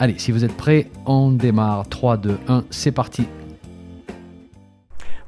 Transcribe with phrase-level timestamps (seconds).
[0.00, 1.88] Allez, si vous êtes prêts, on démarre.
[1.88, 3.26] 3, 2, 1, c'est parti.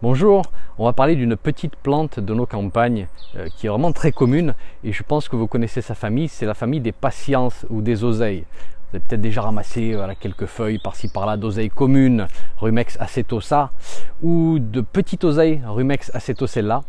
[0.01, 0.45] Bonjour,
[0.79, 4.55] on va parler d'une petite plante de nos campagnes euh, qui est vraiment très commune
[4.85, 8.05] et je pense que vous connaissez sa famille, c'est la famille des patiences ou des
[8.05, 8.45] oseilles.
[8.93, 12.29] Vous avez peut-être déjà ramassé quelques feuilles par-ci par-là d'oseilles communes,
[12.59, 13.73] Rumex acetosa,
[14.23, 16.85] ou de petites oseilles, Rumex acetosella.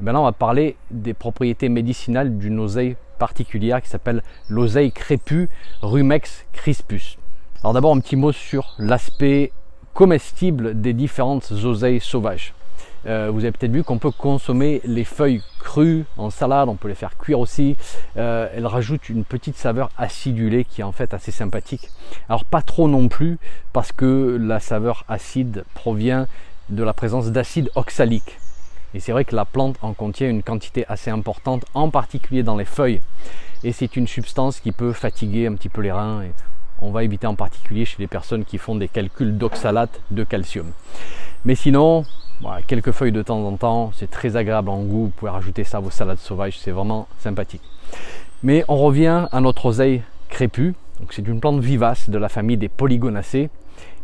[0.00, 5.48] Et là, on va parler des propriétés médicinales d'une oseille particulière qui s'appelle l'oseille crépue
[5.82, 7.19] Rumex crispus.
[7.62, 9.52] Alors d'abord un petit mot sur l'aspect
[9.92, 12.54] comestible des différentes oseilles sauvages.
[13.04, 16.88] Euh, vous avez peut-être vu qu'on peut consommer les feuilles crues en salade, on peut
[16.88, 17.76] les faire cuire aussi.
[18.16, 21.90] Euh, elles rajoutent une petite saveur acidulée qui est en fait assez sympathique.
[22.30, 23.38] Alors pas trop non plus
[23.74, 26.28] parce que la saveur acide provient
[26.70, 28.38] de la présence d'acide oxalique.
[28.94, 32.56] Et c'est vrai que la plante en contient une quantité assez importante, en particulier dans
[32.56, 33.02] les feuilles.
[33.64, 36.22] Et c'est une substance qui peut fatiguer un petit peu les reins
[36.82, 40.66] on va éviter en particulier chez les personnes qui font des calculs d'oxalate de calcium.
[41.44, 42.04] Mais sinon,
[42.66, 45.78] quelques feuilles de temps en temps, c'est très agréable en goût, vous pouvez rajouter ça
[45.78, 47.62] à vos salades sauvages, c'est vraiment sympathique.
[48.42, 50.74] Mais on revient à notre oseille crépue,
[51.10, 53.50] c'est une plante vivace de la famille des polygonacées.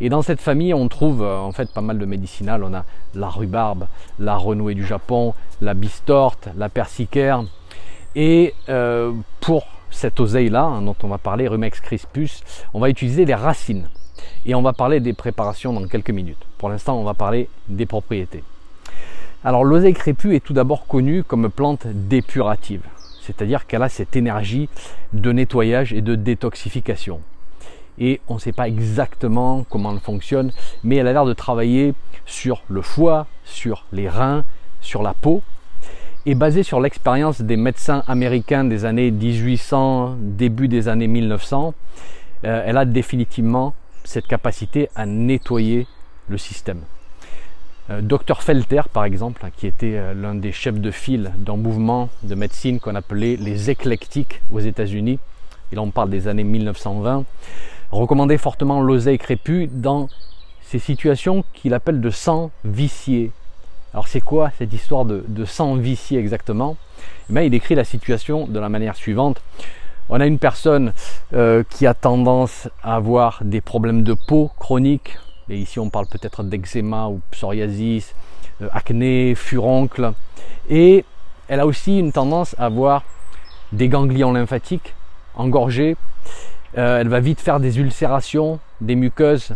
[0.00, 2.64] Et dans cette famille, on trouve euh, en fait pas mal de médicinales.
[2.64, 3.86] On a la rhubarbe,
[4.18, 7.44] la renouée du Japon, la bistorte, la persicaire.
[8.14, 9.66] Et euh, pour
[9.96, 12.42] cette oseille-là, hein, dont on va parler, Rumex crispus,
[12.74, 13.88] on va utiliser les racines.
[14.44, 16.46] Et on va parler des préparations dans quelques minutes.
[16.58, 18.44] Pour l'instant, on va parler des propriétés.
[19.42, 22.82] Alors l'oseille crépue est tout d'abord connue comme plante dépurative,
[23.22, 24.68] c'est-à-dire qu'elle a cette énergie
[25.12, 27.20] de nettoyage et de détoxification.
[27.98, 30.52] Et on ne sait pas exactement comment elle fonctionne,
[30.84, 31.94] mais elle a l'air de travailler
[32.26, 34.44] sur le foie, sur les reins,
[34.80, 35.42] sur la peau,
[36.26, 41.72] est basée sur l'expérience des médecins américains des années 1800, début des années 1900.
[42.44, 45.86] Euh, elle a définitivement cette capacité à nettoyer
[46.28, 46.80] le système.
[47.90, 52.08] Euh, Dr Felter, par exemple, qui était euh, l'un des chefs de file d'un mouvement
[52.24, 55.20] de médecine qu'on appelait les éclectiques aux États-Unis,
[55.70, 57.24] et là on parle des années 1920,
[57.92, 60.08] recommandait fortement l'oseille crépue dans
[60.62, 63.30] ces situations qu'il appelle de sang vicié,
[63.92, 65.24] alors c'est quoi cette histoire de,
[65.78, 66.76] vicié exactement?
[67.34, 69.40] Eh Il décrit la situation de la manière suivante.
[70.08, 70.92] On a une personne
[71.34, 76.06] euh, qui a tendance à avoir des problèmes de peau chroniques, et ici on parle
[76.06, 78.14] peut-être d'eczéma ou psoriasis,
[78.62, 80.12] euh, acné, furoncle,
[80.68, 81.04] et
[81.48, 83.02] elle a aussi une tendance à avoir
[83.72, 84.94] des ganglions lymphatiques
[85.34, 85.96] engorgés,
[86.76, 89.52] euh, elle va vite faire des ulcérations, des muqueuses,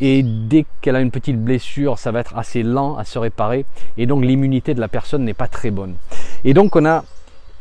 [0.00, 3.64] et dès qu'elle a une petite blessure, ça va être assez lent à se réparer,
[3.96, 5.94] et donc l'immunité de la personne n'est pas très bonne.
[6.44, 7.04] Et donc on a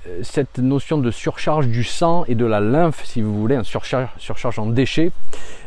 [0.07, 3.63] euh, cette notion de surcharge du sang et de la lymphe, si vous voulez, un
[3.63, 5.11] surcharge, en déchets,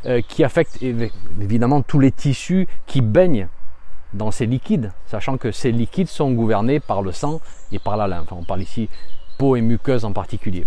[0.06, 3.48] euh, qui affecte évidemment tous les tissus qui baignent
[4.14, 7.40] dans ces liquides, sachant que ces liquides sont gouvernés par le sang
[7.72, 8.32] et par la lymphe.
[8.32, 8.88] On parle ici
[9.38, 10.66] peau et muqueuse en particulier.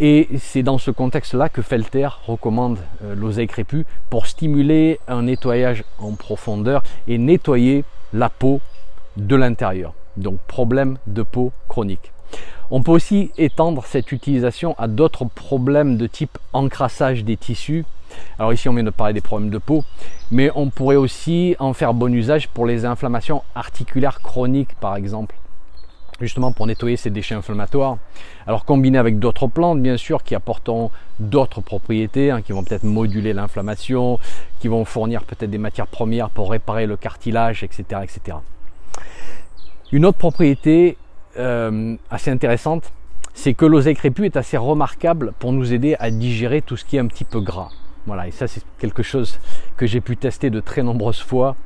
[0.00, 5.84] Et c'est dans ce contexte-là que Felter recommande euh, l'oseille crépue pour stimuler un nettoyage
[5.98, 8.60] en profondeur et nettoyer la peau
[9.16, 9.94] de l'intérieur.
[10.16, 12.12] Donc problème de peau chronique.
[12.70, 17.84] On peut aussi étendre cette utilisation à d'autres problèmes de type encrassage des tissus.
[18.38, 19.84] Alors ici on vient de parler des problèmes de peau,
[20.30, 25.36] mais on pourrait aussi en faire bon usage pour les inflammations articulaires chroniques par exemple
[26.26, 27.98] justement pour nettoyer ces déchets inflammatoires.
[28.46, 30.90] Alors combiné avec d'autres plantes, bien sûr, qui apporteront
[31.20, 34.18] d'autres propriétés, hein, qui vont peut-être moduler l'inflammation,
[34.60, 37.82] qui vont fournir peut-être des matières premières pour réparer le cartilage, etc.
[38.02, 38.38] etc.
[39.90, 40.96] Une autre propriété
[41.38, 42.92] euh, assez intéressante,
[43.34, 46.96] c'est que l'oseille crépue est assez remarquable pour nous aider à digérer tout ce qui
[46.96, 47.68] est un petit peu gras.
[48.06, 49.38] Voilà, et ça c'est quelque chose
[49.76, 51.56] que j'ai pu tester de très nombreuses fois.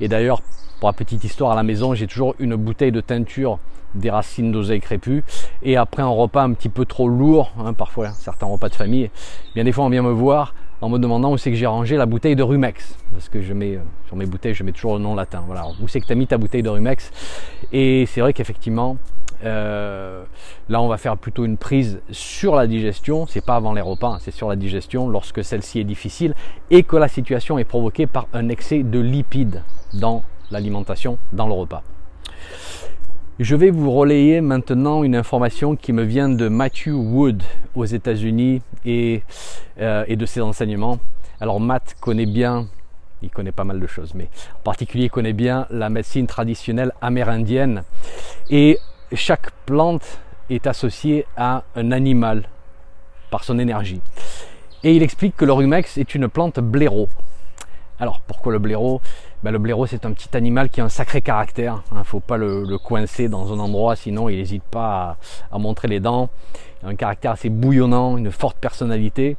[0.00, 0.42] Et d'ailleurs,
[0.80, 3.58] pour la petite histoire, à la maison, j'ai toujours une bouteille de teinture
[3.96, 5.24] des racines d'oseille crépue.
[5.62, 9.10] Et après un repas un petit peu trop lourd, hein, parfois certains repas de famille,
[9.54, 11.96] bien des fois on vient me voir en me demandant où c'est que j'ai rangé
[11.96, 12.96] la bouteille de Rumex.
[13.12, 15.42] Parce que je mets, euh, sur mes bouteilles, je mets toujours le nom latin.
[15.46, 17.10] Voilà, où c'est que tu as mis ta bouteille de Rumex?
[17.72, 18.96] Et c'est vrai qu'effectivement,
[19.44, 20.24] Euh,
[20.70, 23.26] là, on va faire plutôt une prise sur la digestion.
[23.26, 26.34] C'est pas avant les repas, hein, c'est sur la digestion lorsque celle-ci est difficile
[26.70, 31.52] et que la situation est provoquée par un excès de lipides dans l'alimentation, dans le
[31.52, 31.82] repas.
[33.38, 37.42] Je vais vous relayer maintenant une information qui me vient de Matthew Wood
[37.74, 39.22] aux États-Unis et,
[39.78, 40.98] euh, et de ses enseignements.
[41.38, 42.66] Alors Matt connaît bien
[43.20, 46.92] il connaît pas mal de choses, mais en particulier il connaît bien la médecine traditionnelle
[47.02, 47.82] amérindienne.
[48.48, 48.78] Et
[49.12, 50.18] chaque plante
[50.48, 52.48] est associée à un animal
[53.30, 54.00] par son énergie.
[54.82, 57.08] Et il explique que le rumex est une plante blaireau.
[57.98, 59.00] Alors pourquoi le blaireau
[59.42, 61.82] ben, Le blaireau c'est un petit animal qui a un sacré caractère.
[61.90, 62.00] Il hein.
[62.00, 65.16] ne faut pas le, coincer dans un endroit, sinon il n'hésite pas
[65.50, 66.28] à, à, montrer les dents.
[66.82, 69.36] Il a un caractère assez bouillonnant, une forte personnalité.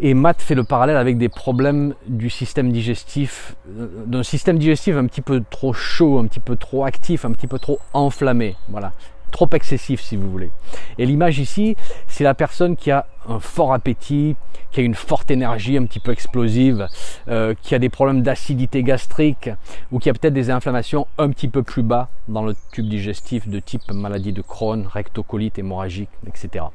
[0.00, 4.96] Et Matt fait le parallèle avec des problèmes du système digestif, euh, d'un système digestif
[4.96, 8.56] un petit peu trop chaud, un petit peu trop actif, un petit peu trop enflammé.
[8.68, 8.92] Voilà.
[9.32, 10.50] Trop excessif si vous voulez.
[10.98, 11.76] Et l'image ici,
[12.06, 14.36] c'est la personne qui a un fort appétit,
[14.70, 16.86] qui a une forte énergie un petit peu explosive,
[17.28, 19.50] euh, qui a des problèmes d'acidité gastrique
[19.90, 23.48] ou qui a peut-être des inflammations un petit peu plus bas dans le tube digestif
[23.48, 26.66] de type maladie de Crohn, rectocolite hémorragique, etc.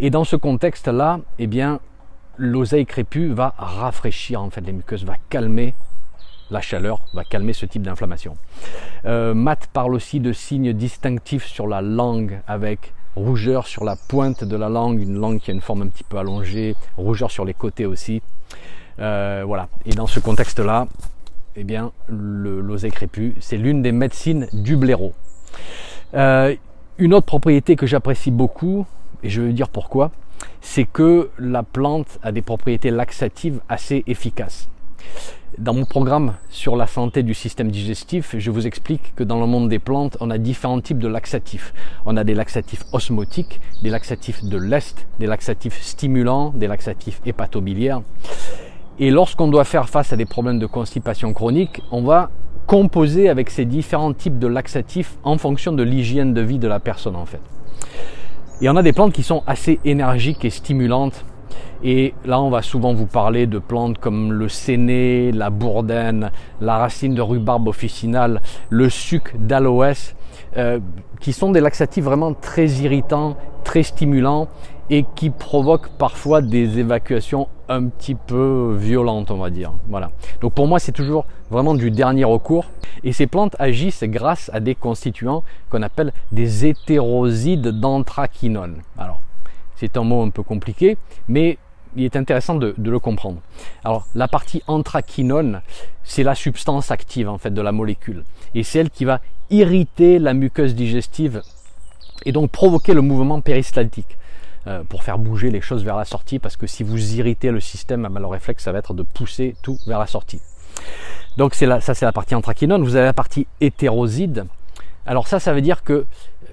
[0.00, 1.80] Et dans ce contexte-là, eh bien,
[2.36, 5.74] l'oseille crépue va rafraîchir en fait les muqueuses, va calmer
[6.50, 8.36] la chaleur, va calmer ce type d'inflammation.
[9.04, 14.44] Euh, Matt parle aussi de signes distinctifs sur la langue avec rougeur sur la pointe
[14.44, 17.44] de la langue, une langue qui a une forme un petit peu allongée, rougeur sur
[17.44, 18.22] les côtés aussi.
[19.00, 19.68] Euh, voilà.
[19.86, 20.86] Et dans ce contexte-là,
[21.56, 25.12] eh bien, l'oseille crépue, c'est l'une des médecines du blaireau.
[26.14, 26.54] Euh,
[26.98, 28.86] une autre propriété que j'apprécie beaucoup,
[29.22, 30.10] et je vais vous dire pourquoi,
[30.60, 34.68] c'est que la plante a des propriétés laxatives assez efficaces.
[35.58, 39.46] Dans mon programme sur la santé du système digestif, je vous explique que dans le
[39.46, 41.74] monde des plantes, on a différents types de laxatifs.
[42.06, 48.02] On a des laxatifs osmotiques, des laxatifs de l'Est, des laxatifs stimulants, des laxatifs hépatobiliaires.
[49.00, 52.30] Et lorsqu'on doit faire face à des problèmes de constipation chronique, on va
[52.68, 56.78] composer avec ces différents types de laxatifs en fonction de l'hygiène de vie de la
[56.78, 57.40] personne en fait.
[58.60, 61.24] Et on a des plantes qui sont assez énergiques et stimulantes.
[61.82, 66.30] Et là, on va souvent vous parler de plantes comme le séné, la bourdaine,
[66.60, 70.14] la racine de rhubarbe officinale, le suc d'aloès,
[70.56, 70.80] euh,
[71.20, 74.48] qui sont des laxatifs vraiment très irritants, très stimulants
[74.90, 79.72] et qui provoquent parfois des évacuations un petit peu violentes, on va dire.
[79.88, 80.10] Voilà.
[80.40, 82.64] Donc pour moi, c'est toujours vraiment du dernier recours.
[83.04, 88.82] Et ces plantes agissent grâce à des constituants qu'on appelle des hétérosides d'anthraquinone.
[88.96, 89.20] Alors,
[89.78, 90.96] c'est un mot un peu compliqué,
[91.28, 91.58] mais
[91.96, 93.40] il est intéressant de, le comprendre.
[93.84, 95.62] Alors, la partie anthraquinone,
[96.04, 99.20] c'est la substance active en fait de la molécule, et c'est elle qui va
[99.50, 101.42] irriter la muqueuse digestive
[102.26, 104.18] et donc provoquer le mouvement péristaltique
[104.66, 107.60] euh, pour faire bouger les choses vers la sortie, parce que si vous irritez le
[107.60, 110.40] système, le réflexe, ça va être de pousser tout vers la sortie.
[111.36, 112.82] Donc c'est ça c'est la partie anthraquinone.
[112.82, 114.46] Vous avez la partie hétéroside.
[115.06, 116.04] Alors ça, ça veut dire que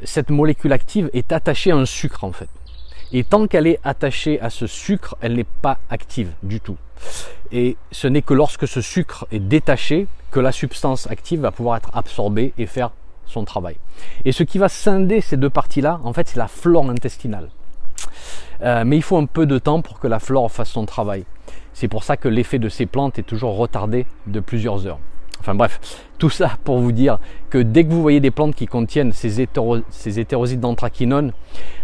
[0.04, 2.50] cette molécule active est attachée à un sucre en fait.
[3.14, 6.78] Et tant qu'elle est attachée à ce sucre, elle n'est pas active du tout.
[7.52, 11.78] Et ce n'est que lorsque ce sucre est détaché que la substance active va pouvoir
[11.78, 12.92] être absorbée et faire
[13.26, 13.78] son travail.
[14.26, 17.50] Et ce qui va scinder ces deux parties-là, en fait, c'est la flore intestinale.
[18.62, 21.26] Euh, mais il faut un peu de temps pour que la flore fasse son travail.
[21.74, 25.00] C'est pour ça que l'effet de ces plantes est toujours retardé de plusieurs heures.
[25.46, 25.80] Enfin bref,
[26.18, 27.20] tout ça pour vous dire
[27.52, 31.34] que dès que vous voyez des plantes qui contiennent ces, hétérosides d'anthraquinone,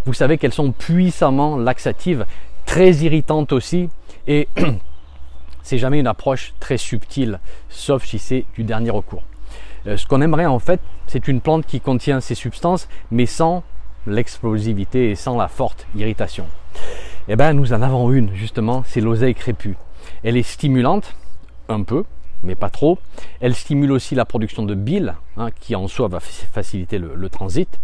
[0.06, 2.26] vous savez qu'elles sont puissamment laxatives,
[2.66, 3.90] très irritantes aussi,
[4.26, 4.48] et
[5.62, 7.40] c'est jamais une approche très subtile,
[7.70, 9.22] sauf si c'est du dernier recours.
[9.86, 13.62] Euh, ce qu'on aimerait en fait, c'est une plante qui contient ces substances, mais sans
[14.08, 16.48] l'explosivité et sans la forte irritation.
[17.28, 19.78] Eh bien, nous en avons une, justement, c'est l'oseille crépue.
[20.24, 21.16] Elle est stimulante,
[21.70, 22.06] un peu,
[22.44, 22.98] mais pas trop.
[23.40, 27.80] Elle stimule aussi la production de bile, hein, qui en soi va faciliter le, transit.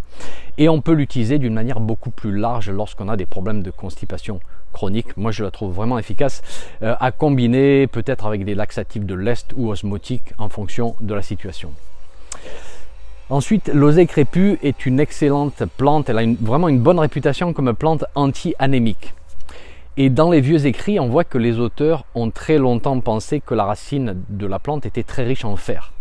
[0.58, 4.40] Et on peut l'utiliser d'une manière beaucoup plus large lorsqu'on a des problèmes de constipation
[4.72, 5.16] chronique.
[5.16, 6.42] Moi, je la trouve vraiment efficace
[6.82, 11.22] euh, à combiner peut-être avec des laxatifs de l'Est ou osmotiques en fonction de la
[11.22, 11.72] situation.
[13.30, 16.08] Ensuite, l'oseille crépue est une excellente plante.
[16.08, 19.12] Elle a vraiment une bonne réputation comme plante anti-anémique.
[20.00, 23.52] Et dans les vieux écrits, on voit que les auteurs ont très longtemps pensé que
[23.52, 25.92] la racine de la plante était très riche en fer.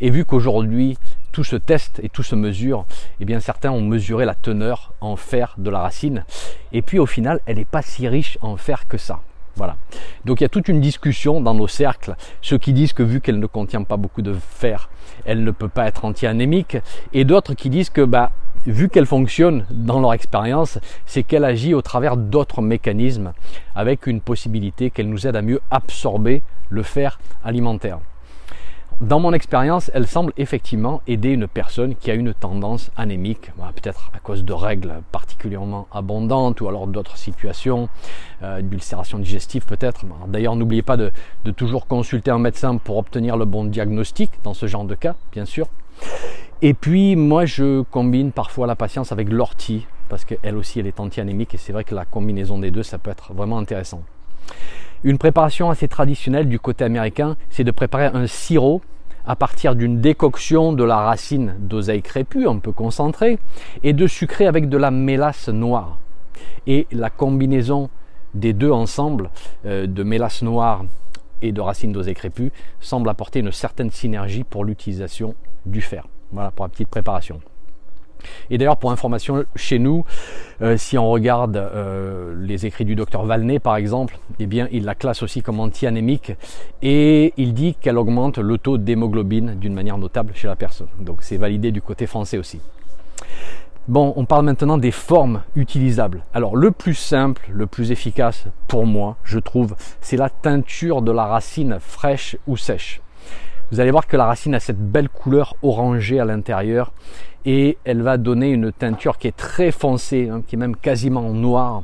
[0.00, 0.98] Et vu qu'aujourd'hui
[1.30, 2.86] tout se teste et tout se mesure,
[3.20, 6.24] eh bien certains ont mesuré la teneur en fer de la racine.
[6.72, 9.20] Et puis au final, elle n'est pas si riche en fer que ça.
[9.54, 9.76] Voilà.
[10.24, 13.20] Donc il y a toute une discussion dans nos cercles, ceux qui disent que vu
[13.20, 14.90] qu'elle ne contient pas beaucoup de fer,
[15.24, 16.78] elle ne peut pas être anti-anémique,
[17.12, 18.32] et d'autres qui disent que bah,
[18.66, 23.32] vu qu'elle fonctionne dans leur expérience, c'est qu'elle agit au travers d'autres mécanismes
[23.74, 27.98] avec une possibilité qu'elle nous aide à mieux absorber le fer alimentaire.
[29.00, 34.10] Dans mon expérience, elle semble effectivement aider une personne qui a une tendance anémique, peut-être
[34.14, 37.88] à cause de règles particulièrement abondantes ou alors d'autres situations,
[38.42, 40.04] euh, d'ulcération digestive peut-être.
[40.26, 41.10] D'ailleurs, n'oubliez pas de
[41.56, 45.46] toujours consulter un médecin pour obtenir le bon diagnostic dans ce genre de cas, bien
[45.46, 45.66] sûr.
[46.62, 51.00] Et puis, moi, je combine parfois la patience avec l'ortie, parce qu'elle aussi, elle est
[51.00, 54.02] anti-anémique, et c'est vrai que la combinaison des deux, ça peut être vraiment intéressant.
[55.02, 58.82] Une préparation assez traditionnelle du côté américain, c'est de préparer un sirop
[59.26, 63.38] à partir d'une décoction de la racine d'oseille crépue, un peu concentrée,
[63.82, 65.96] et de sucrer avec de la mélasse noire.
[66.66, 67.88] Et la combinaison
[68.34, 69.30] des deux ensemble,
[69.64, 70.84] euh, de mélasse noire
[71.40, 76.04] et de racine d'oseille crépue, semble apporter une certaine synergie pour l'utilisation du fer.
[76.32, 77.40] Voilà pour la petite préparation.
[78.50, 80.04] Et d'ailleurs, pour information, chez nous,
[80.62, 84.84] euh, si on regarde euh, les écrits du docteur Valnet, par exemple, eh bien, il
[84.84, 86.32] la classe aussi comme anti-anémique
[86.82, 90.88] et il dit qu'elle augmente le taux d'hémoglobine d'une manière notable chez la personne.
[90.98, 92.60] Donc, c'est validé du côté français aussi.
[93.88, 96.22] Bon, on parle maintenant des formes utilisables.
[96.34, 101.10] Alors, le plus simple, le plus efficace pour moi, je trouve, c'est la teinture de
[101.10, 103.00] la racine fraîche ou sèche.
[103.72, 106.92] Vous allez voir que la racine a cette belle couleur orangée à l'intérieur
[107.44, 111.30] et elle va donner une teinture qui est très foncée, hein, qui est même quasiment
[111.30, 111.82] noire.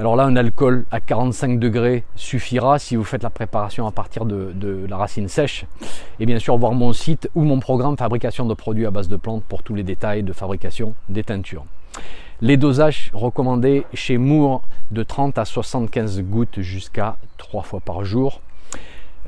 [0.00, 4.24] Alors là, un alcool à 45 degrés suffira si vous faites la préparation à partir
[4.24, 5.66] de, la racine sèche.
[6.18, 9.14] Et bien sûr, voir mon site ou mon programme fabrication de produits à base de
[9.14, 11.64] plantes pour tous les détails de fabrication des teintures.
[12.40, 18.40] Les dosages recommandés chez Moore de 30 à 75 gouttes jusqu'à 3 fois par jour.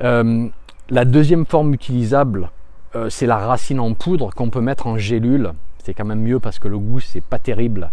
[0.03, 0.49] Euh,
[0.89, 2.49] la deuxième forme utilisable,
[2.95, 5.51] euh, c'est la racine en poudre qu'on peut mettre en gélule.
[5.83, 7.91] C'est quand même mieux parce que le goût, c'est pas terrible.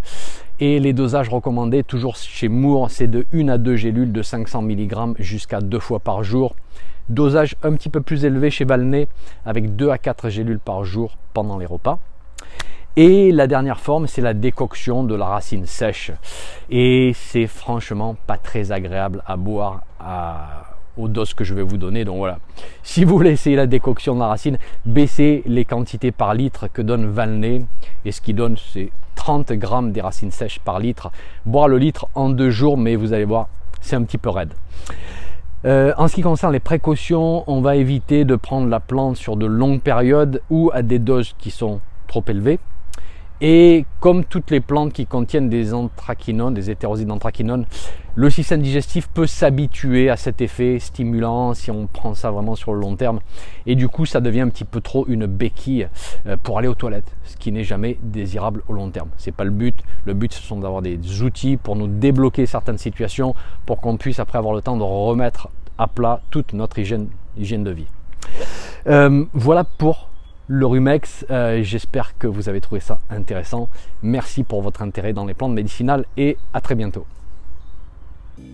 [0.59, 4.61] Et les dosages recommandés, toujours chez Moore, c'est de 1 à 2 gélules de 500
[4.61, 6.55] mg jusqu'à 2 fois par jour.
[7.09, 9.07] Dosage un petit peu plus élevé chez Valnet,
[9.45, 11.99] avec 2 à 4 gélules par jour pendant les repas.
[12.95, 16.11] Et la dernière forme, c'est la décoction de la racine sèche.
[16.69, 21.77] Et c'est franchement pas très agréable à boire à, aux doses que je vais vous
[21.77, 22.05] donner.
[22.05, 22.39] Donc voilà,
[22.83, 26.81] si vous voulez essayer la décoction de la racine, baissez les quantités par litre que
[26.81, 27.65] donne Valnet.
[28.05, 31.11] Et ce qui donne, c'est 30 grammes des racines sèches par litre.
[31.45, 33.47] Boire le litre en deux jours, mais vous allez voir,
[33.81, 34.53] c'est un petit peu raide.
[35.65, 39.35] Euh, en ce qui concerne les précautions, on va éviter de prendre la plante sur
[39.35, 42.59] de longues périodes ou à des doses qui sont trop élevées.
[43.41, 47.65] Et comme toutes les plantes qui contiennent des anthracinones, des hétérosides d'anthrachinone,
[48.17, 52.73] le système digestif peut s'habituer à cet effet stimulant si on prend ça vraiment sur
[52.73, 53.19] le long terme.
[53.65, 55.89] Et du coup, ça devient un petit peu trop une béquille
[56.27, 59.09] euh, pour aller aux toilettes, ce qui n'est jamais désirable au long terme.
[59.17, 59.75] C'est pas le but.
[60.05, 64.19] Le but, ce sont d'avoir des outils pour nous débloquer certaines situations, pour qu'on puisse
[64.19, 67.87] après avoir le temps de remettre à plat toute notre hygiène, hygiène de vie.
[68.87, 70.09] Euh, voilà pour
[70.47, 71.25] le Rumex.
[71.29, 73.69] Euh, j'espère que vous avez trouvé ça intéressant.
[74.01, 77.05] Merci pour votre intérêt dans les plantes médicinales et à très bientôt.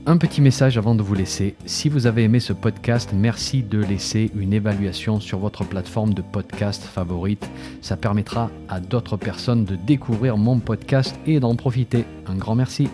[0.05, 1.55] Un petit message avant de vous laisser.
[1.65, 6.21] Si vous avez aimé ce podcast, merci de laisser une évaluation sur votre plateforme de
[6.21, 7.49] podcast favorite.
[7.81, 12.05] Ça permettra à d'autres personnes de découvrir mon podcast et d'en profiter.
[12.27, 12.89] Un grand merci.